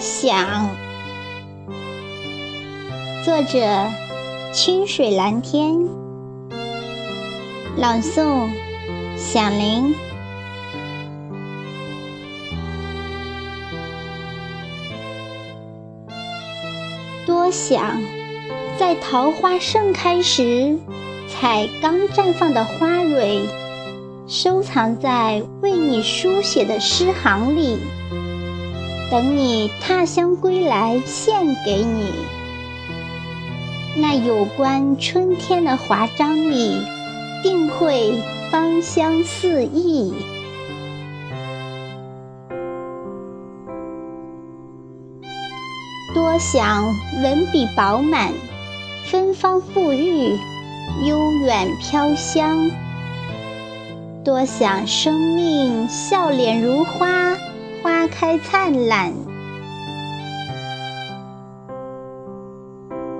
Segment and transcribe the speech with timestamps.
[0.00, 0.68] 想。
[3.24, 3.60] 作者：
[4.52, 5.74] 清水蓝天。
[7.76, 8.48] 朗诵：
[9.16, 9.94] 响铃。
[17.26, 18.00] 多想，
[18.78, 20.78] 在桃花盛开时，
[21.28, 23.42] 采刚绽放的花蕊，
[24.28, 27.78] 收藏在为你书写的诗行里，
[29.10, 32.12] 等你踏香归来，献给你。
[33.96, 36.80] 那有关春天的华章里，
[37.42, 38.12] 定会
[38.50, 40.12] 芳香四溢。
[46.14, 46.84] 多想
[47.22, 48.32] 文笔饱满，
[49.04, 50.36] 芬芳馥郁，
[51.06, 52.70] 悠远飘香。
[54.24, 57.36] 多想生命笑脸如花，
[58.06, 59.12] 开灿烂。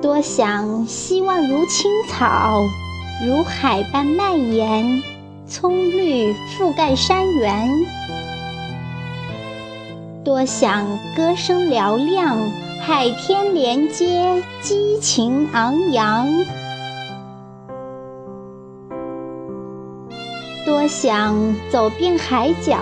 [0.03, 2.61] 多想希望如青草，
[3.25, 5.03] 如海般蔓延，
[5.47, 7.69] 葱绿覆盖山原。
[10.25, 12.39] 多想歌声嘹亮。
[12.79, 16.29] 海天连接，激情昂扬。
[20.64, 22.79] 多想走遍海角，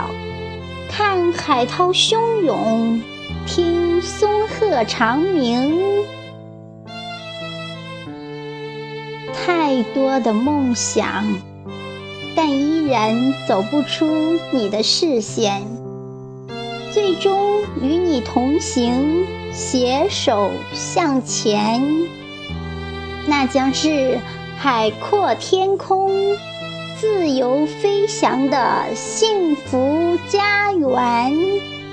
[0.89, 3.01] 看海涛汹涌，
[3.47, 6.05] 听松鹤长鸣。
[9.33, 11.25] 太多的梦想，
[12.35, 15.63] 但依然走不出你的视线。
[16.93, 19.27] 最终与你同行。
[19.57, 21.81] 携手向前，
[23.29, 24.19] 那将是
[24.59, 26.11] 海阔天空、
[27.05, 31.84] 自由飞翔的幸福家园。